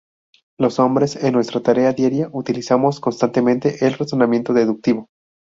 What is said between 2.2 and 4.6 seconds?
utilizamos constantemente el razonamiento